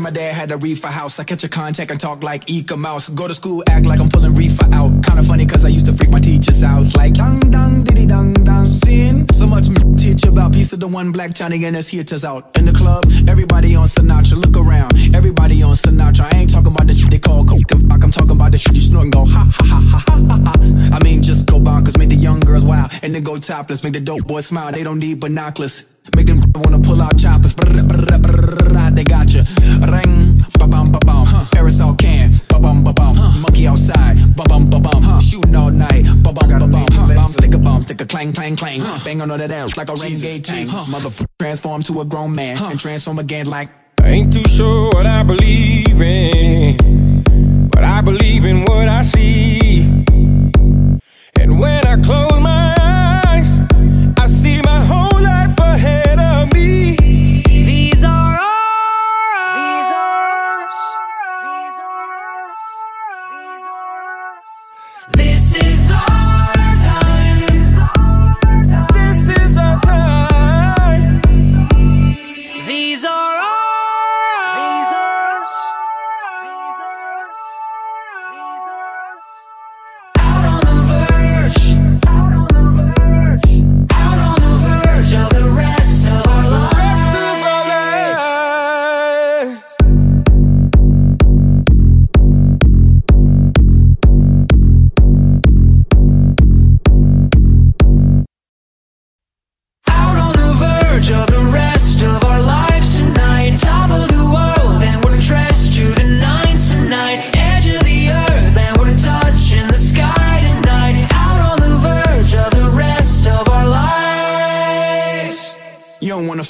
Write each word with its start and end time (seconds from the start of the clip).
Man, 0.00 0.14
my 0.14 0.18
dad 0.18 0.34
had 0.34 0.50
a 0.50 0.56
reefer 0.56 0.86
house. 0.86 1.20
I 1.20 1.24
catch 1.24 1.44
a 1.44 1.48
contact 1.48 1.90
and 1.90 2.00
talk 2.00 2.22
like 2.22 2.48
Eek-A-Mouse. 2.48 3.10
Go 3.10 3.28
to 3.28 3.34
school, 3.34 3.62
act 3.68 3.84
like 3.84 4.00
I'm 4.00 4.08
pulling 4.08 4.32
reefer 4.34 4.64
out. 4.72 5.04
Kinda 5.04 5.22
funny 5.24 5.44
cause 5.44 5.66
I 5.66 5.68
used 5.68 5.84
to 5.86 5.92
freak 5.92 6.10
my 6.10 6.20
teachers 6.20 6.64
out. 6.64 6.96
Like 6.96 7.12
dang 7.12 7.40
dang 7.40 7.84
diddy 7.84 8.06
dang 8.06 8.32
dang. 8.32 8.64
Sin. 8.64 9.26
So 9.32 9.46
much 9.46 9.68
m- 9.68 9.96
teach 9.96 10.24
about 10.24 10.54
piece 10.54 10.72
of 10.72 10.80
the 10.80 10.88
one 10.88 11.12
black 11.12 11.34
Johnny 11.34 11.62
and 11.66 11.76
his 11.76 11.88
hitters 11.90 12.24
out. 12.24 12.56
In 12.56 12.64
the 12.64 12.72
club, 12.72 13.04
everybody 13.28 13.74
on 13.76 13.88
Sinatra. 13.88 14.36
Look 14.42 14.56
around, 14.56 15.14
everybody 15.14 15.62
on 15.62 15.74
Sinatra. 15.76 16.32
I 16.32 16.38
ain't 16.38 16.50
talking 16.50 16.72
about 16.72 16.86
the 16.86 16.94
shit 16.94 17.10
they 17.10 17.18
call 17.18 17.44
coke 17.44 17.70
and 17.70 17.90
fuck. 17.90 18.02
I'm 18.02 18.10
talking 18.10 18.32
about 18.32 18.52
the 18.52 18.58
shit 18.58 18.74
you 18.74 18.80
snort 18.80 19.04
and 19.04 19.12
go 19.12 19.26
ha 19.26 19.46
ha 19.52 19.64
ha 19.66 19.80
ha 19.80 19.98
ha 20.06 20.24
ha. 20.26 20.36
Ha. 20.44 20.96
I 20.96 21.04
mean, 21.04 21.22
just 21.22 21.46
go 21.46 21.60
bonkers, 21.60 21.98
make 21.98 22.08
the 22.08 22.16
young 22.16 22.40
girls 22.40 22.64
wild. 22.64 22.90
And 23.02 23.14
then 23.14 23.22
go 23.22 23.36
topless, 23.38 23.84
make 23.84 23.92
the 23.92 24.00
dope 24.00 24.26
boys 24.26 24.46
smile. 24.46 24.72
They 24.72 24.82
don't 24.82 24.98
need 24.98 25.20
binoculars. 25.20 25.84
Make 26.16 26.26
them 26.26 26.42
wanna 26.54 26.78
pull 26.78 27.02
out 27.02 27.18
choppers. 27.18 27.54
Brr, 27.54 27.82
brr, 27.82 27.84
brr, 27.84 28.18
brr, 28.18 28.29
stick 38.00 38.12
a 38.12 38.16
bomb, 38.16 38.32
stick 38.32 38.32
a 38.32 38.32
clang, 38.32 38.56
clang, 38.56 38.56
clang. 38.56 39.00
Bang 39.04 39.20
on 39.20 39.30
all 39.30 39.38
that 39.38 39.50
ass 39.50 39.76
like 39.76 39.88
a 39.88 39.94
renegade 39.94 40.44
tank. 40.44 40.68
Motherfucker, 40.68 41.26
transform 41.38 41.82
to 41.84 42.00
a 42.00 42.04
grown 42.04 42.34
man 42.34 42.56
and 42.58 42.80
transform 42.80 43.18
again 43.18 43.46
like. 43.46 43.70
I 44.02 44.08
ain't 44.08 44.32
too 44.32 44.44
sure 44.48 44.88
what 44.88 45.06
I 45.06 45.22
believe 45.22 46.00
in, 46.00 46.69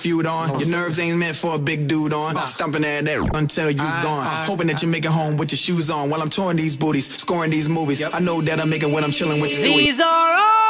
feud 0.00 0.26
on. 0.26 0.58
Your 0.58 0.70
nerves 0.70 0.98
ain't 0.98 1.18
meant 1.18 1.36
for 1.36 1.54
a 1.54 1.58
big 1.58 1.86
dude 1.86 2.12
on. 2.12 2.44
Stomping 2.46 2.84
at 2.84 3.06
it 3.06 3.20
until 3.34 3.70
you 3.70 3.78
gone. 3.78 4.44
Hoping 4.44 4.66
that 4.68 4.82
you 4.82 4.88
make 4.88 5.04
it 5.04 5.10
home 5.10 5.36
with 5.36 5.52
your 5.52 5.58
shoes 5.58 5.90
on 5.90 6.10
while 6.10 6.22
I'm 6.22 6.30
touring 6.30 6.56
these 6.56 6.76
booties, 6.76 7.10
scoring 7.18 7.50
these 7.50 7.68
movies. 7.68 8.02
I 8.02 8.18
know 8.18 8.40
that 8.42 8.60
I'm 8.60 8.70
making 8.70 8.92
when 8.92 9.04
I'm 9.04 9.12
chilling 9.12 9.40
with 9.40 9.50
Stewie. 9.50 9.76
These 9.76 10.00
are 10.00 10.32
ours. 10.32 10.69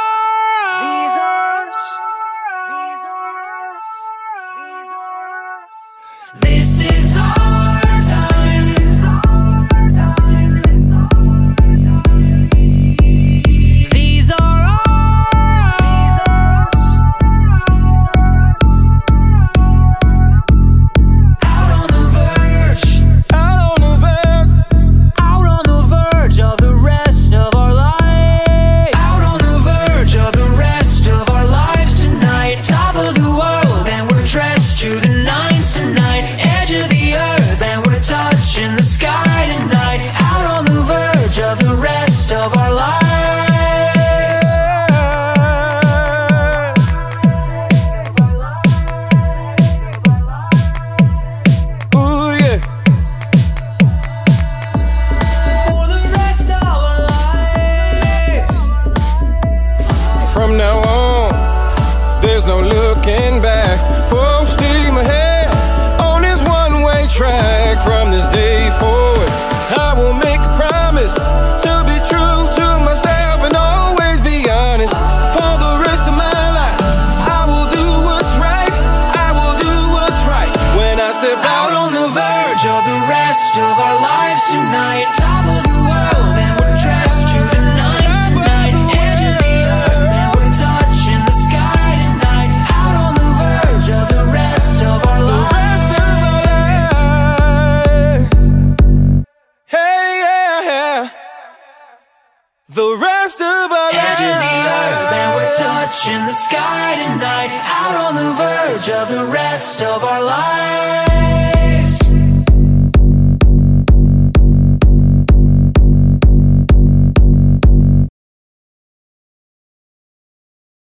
Rest 103.10 103.40
of 103.40 103.72
our 103.72 103.90
Edge 103.90 104.22
of 104.32 104.38
the 104.46 104.58
earth, 104.78 105.12
and 105.20 105.30
we're 105.36 105.54
touching 105.54 106.22
the 106.26 106.32
sky 106.32 106.88
tonight. 107.02 107.50
Out 107.78 107.96
on 108.06 108.14
the 108.20 108.30
verge 108.42 108.88
of 108.88 109.08
the 109.08 109.24
rest 109.32 109.82
of 109.82 110.04
our 110.04 110.22
lives. 110.22 111.09